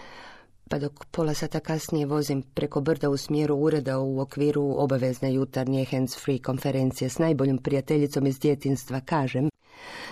pa 0.68 0.78
dok 0.78 1.04
pola 1.10 1.34
sata 1.34 1.60
kasnije 1.60 2.06
vozim 2.06 2.42
preko 2.42 2.80
brda 2.80 3.10
u 3.10 3.16
smjeru 3.16 3.56
ureda 3.56 3.98
u 3.98 4.20
okviru 4.20 4.74
obavezne 4.76 5.34
jutarnje 5.34 5.84
hands-free 5.84 6.42
konferencije 6.42 7.08
s 7.08 7.18
najboljom 7.18 7.58
prijateljicom 7.58 8.26
iz 8.26 8.38
djetinstva, 8.38 9.00
kažem 9.00 9.48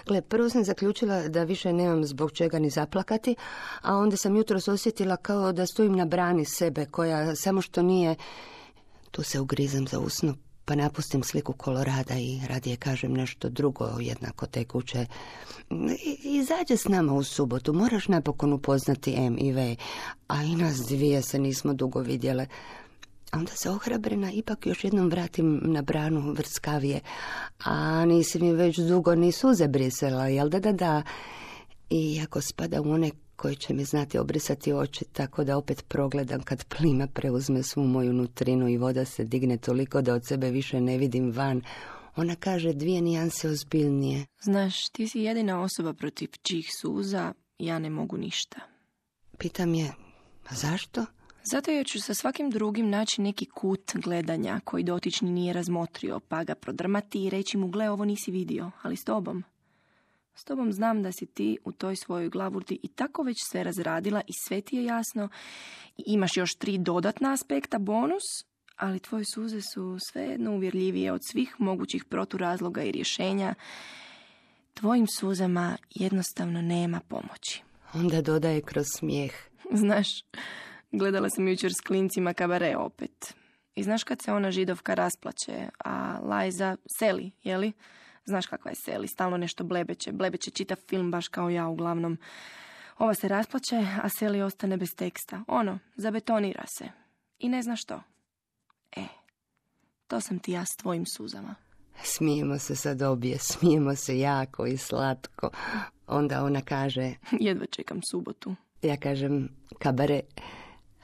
Gle, 0.06 0.22
prvo 0.22 0.50
sam 0.50 0.64
zaključila 0.64 1.28
da 1.28 1.44
više 1.44 1.72
nemam 1.72 2.04
zbog 2.04 2.32
čega 2.32 2.58
ni 2.58 2.70
zaplakati, 2.70 3.36
a 3.82 3.96
onda 3.96 4.16
sam 4.16 4.36
jutros 4.36 4.68
osjetila 4.68 5.16
kao 5.16 5.52
da 5.52 5.66
stojim 5.66 5.96
na 5.96 6.04
brani 6.04 6.44
sebe, 6.44 6.84
koja 6.84 7.36
samo 7.36 7.60
što 7.60 7.82
nije... 7.82 8.14
Tu 9.10 9.22
se 9.22 9.40
ugrizam 9.40 9.86
za 9.86 9.98
usnu, 9.98 10.34
pa 10.64 10.74
napustim 10.74 11.22
sliku 11.22 11.52
kolorada 11.52 12.14
i 12.14 12.40
radije 12.48 12.76
kažem 12.76 13.12
nešto 13.12 13.48
drugo, 13.48 13.90
jednako 14.00 14.46
tekuće. 14.46 15.06
Izađe 16.22 16.76
s 16.76 16.88
nama 16.88 17.12
u 17.12 17.24
subotu, 17.24 17.72
moraš 17.72 18.08
napokon 18.08 18.52
upoznati 18.52 19.14
M 19.16 19.38
i 19.38 19.52
V, 19.52 19.76
a 20.28 20.42
i 20.42 20.56
nas 20.56 20.76
dvije 20.76 21.22
se 21.22 21.38
nismo 21.38 21.74
dugo 21.74 22.00
vidjele. 22.00 22.46
A 23.30 23.38
onda 23.38 23.52
se 23.52 23.70
ohrabrena 23.70 24.32
ipak 24.32 24.66
još 24.66 24.84
jednom 24.84 25.08
vratim 25.08 25.60
na 25.62 25.82
branu 25.82 26.32
vrskavije. 26.32 27.00
A 27.64 28.04
nisi 28.04 28.42
mi 28.42 28.52
već 28.52 28.78
dugo 28.78 29.14
ni 29.14 29.32
suze 29.32 29.68
brisala, 29.68 30.26
jel 30.26 30.48
da 30.48 30.60
da 30.60 30.72
da? 30.72 31.02
I 31.90 32.20
ako 32.24 32.40
spada 32.40 32.80
u 32.80 32.90
one 32.90 33.10
koji 33.36 33.56
će 33.56 33.74
mi 33.74 33.84
znati 33.84 34.18
obrisati 34.18 34.72
oči 34.72 35.04
tako 35.04 35.44
da 35.44 35.56
opet 35.56 35.84
progledam 35.88 36.42
kad 36.42 36.64
plima 36.64 37.06
preuzme 37.06 37.62
svu 37.62 37.84
moju 37.84 38.12
nutrinu 38.12 38.68
i 38.68 38.76
voda 38.76 39.04
se 39.04 39.24
digne 39.24 39.56
toliko 39.56 40.02
da 40.02 40.14
od 40.14 40.26
sebe 40.26 40.50
više 40.50 40.80
ne 40.80 40.98
vidim 40.98 41.32
van. 41.32 41.62
Ona 42.16 42.34
kaže 42.36 42.72
dvije 42.72 43.00
nijanse 43.00 43.48
ozbiljnije. 43.48 44.26
Znaš, 44.40 44.88
ti 44.88 45.08
si 45.08 45.20
jedina 45.20 45.62
osoba 45.62 45.92
protiv 45.92 46.28
čih 46.42 46.70
suza, 46.80 47.32
ja 47.58 47.78
ne 47.78 47.90
mogu 47.90 48.16
ništa. 48.16 48.60
Pitam 49.38 49.74
je, 49.74 49.92
a 50.48 50.54
zašto? 50.54 51.06
Zato 51.50 51.70
jer 51.70 51.86
ću 51.86 52.00
sa 52.00 52.14
svakim 52.14 52.50
drugim 52.50 52.90
naći 52.90 53.22
neki 53.22 53.46
kut 53.46 53.92
gledanja 53.94 54.60
koji 54.64 54.84
dotični 54.84 55.30
nije 55.30 55.52
razmotrio, 55.52 56.20
pa 56.20 56.44
ga 56.44 56.54
prodrmati 56.54 57.24
i 57.24 57.30
reći 57.30 57.56
mu, 57.56 57.68
gle, 57.68 57.90
ovo 57.90 58.04
nisi 58.04 58.30
vidio, 58.30 58.70
ali 58.82 58.96
s 58.96 59.04
tobom. 59.04 59.44
S 60.34 60.44
tobom 60.44 60.72
znam 60.72 61.02
da 61.02 61.12
si 61.12 61.26
ti 61.26 61.58
u 61.64 61.72
toj 61.72 61.96
svojoj 61.96 62.28
glavurti 62.28 62.78
i 62.82 62.88
tako 62.88 63.22
već 63.22 63.36
sve 63.50 63.64
razradila 63.64 64.20
i 64.26 64.32
sve 64.46 64.60
ti 64.60 64.76
je 64.76 64.84
jasno. 64.84 65.28
I 65.98 66.02
imaš 66.06 66.36
još 66.36 66.54
tri 66.54 66.78
dodatna 66.78 67.32
aspekta 67.32 67.78
bonus, 67.78 68.22
ali 68.76 69.00
tvoje 69.00 69.24
suze 69.34 69.60
su 69.74 69.96
svejedno 70.10 70.54
uvjerljivije 70.54 71.12
od 71.12 71.20
svih 71.30 71.54
mogućih 71.58 72.04
proturazloga 72.04 72.82
i 72.82 72.92
rješenja. 72.92 73.54
Tvojim 74.74 75.06
suzama 75.06 75.76
jednostavno 75.90 76.62
nema 76.62 77.00
pomoći. 77.08 77.62
Onda 77.94 78.22
dodaje 78.22 78.60
kroz 78.60 78.86
smijeh. 78.98 79.32
Znaš, 79.72 80.08
gledala 80.92 81.30
sam 81.30 81.48
jučer 81.48 81.72
s 81.72 81.86
klincima 81.86 82.34
kabare 82.34 82.76
opet. 82.76 83.34
I 83.74 83.82
znaš 83.82 84.04
kad 84.04 84.22
se 84.22 84.32
ona 84.32 84.50
židovka 84.50 84.94
rasplaće, 84.94 85.68
a 85.84 86.18
Lajza 86.22 86.76
seli, 86.98 87.30
jeli? 87.42 87.72
Znaš 88.24 88.46
kakva 88.46 88.70
je 88.70 88.74
Seli, 88.74 89.08
stalno 89.08 89.36
nešto 89.36 89.64
blebeće, 89.64 90.12
blebeće 90.12 90.50
čitav 90.50 90.76
film 90.88 91.10
baš 91.10 91.28
kao 91.28 91.50
ja 91.50 91.68
uglavnom. 91.68 92.18
Ova 92.98 93.14
se 93.14 93.28
rasplaće, 93.28 93.86
a 94.02 94.08
Seli 94.08 94.42
ostane 94.42 94.76
bez 94.76 94.88
teksta. 94.96 95.44
Ono, 95.48 95.78
zabetonira 95.96 96.64
se. 96.78 96.88
I 97.38 97.48
ne 97.48 97.62
zna 97.62 97.76
što. 97.76 98.00
E, 98.96 99.04
to 100.06 100.20
sam 100.20 100.38
ti 100.38 100.52
ja 100.52 100.64
s 100.64 100.76
tvojim 100.76 101.04
suzama. 101.16 101.54
Smijemo 102.02 102.58
se 102.58 102.76
sad 102.76 103.02
obje, 103.02 103.38
smijemo 103.38 103.94
se 103.94 104.18
jako 104.18 104.66
i 104.66 104.76
slatko. 104.76 105.50
Onda 106.06 106.44
ona 106.44 106.60
kaže... 106.60 107.14
Jedva 107.40 107.66
čekam 107.66 108.00
subotu. 108.10 108.54
Ja 108.82 108.96
kažem 108.96 109.48
kabare, 109.78 110.20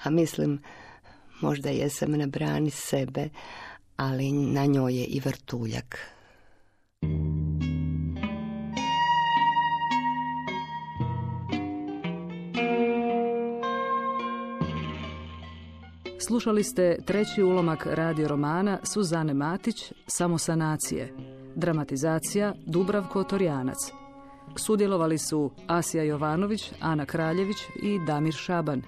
a 0.03 0.11
mislim, 0.11 0.63
možda 1.41 1.71
jesam 1.71 2.11
na 2.11 2.27
brani 2.27 2.71
sebe, 2.71 3.29
ali 3.97 4.33
na 4.33 4.67
njoj 4.67 4.95
je 4.95 5.05
i 5.05 5.21
vrtuljak. 5.21 5.99
Slušali 16.27 16.65
ste 16.65 16.99
treći 17.07 17.43
ulomak 17.43 17.87
radio 17.87 18.29
romana 18.29 18.79
Suzane 18.83 19.35
Matić, 19.35 19.93
Samosanacije. 20.07 21.15
Dramatizacija 21.57 22.55
Dubravko 22.67 23.25
Torjanac. 23.25 23.77
Sudjelovali 24.57 25.19
su 25.19 25.51
Asija 25.67 26.05
Jovanović, 26.05 26.73
Ana 26.81 27.07
Kraljević 27.07 27.57
i 27.83 27.99
Damir 28.07 28.35
Šaban. 28.35 28.83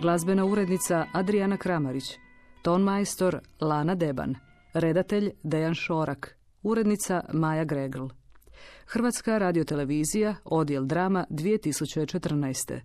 Glazbena 0.00 0.44
urednica 0.44 1.06
Adriana 1.12 1.56
Kramarić. 1.56 2.18
Tonmajstor 2.62 3.40
Lana 3.60 3.94
Deban. 3.94 4.34
Redatelj 4.74 5.30
Dejan 5.42 5.74
Šorak. 5.74 6.36
Urednica 6.62 7.22
Maja 7.32 7.64
Gregl. 7.64 8.04
Hrvatska 8.86 9.38
radiotelevizija, 9.38 10.34
odjel 10.44 10.84
drama 10.84 11.26
2014. 11.30 12.80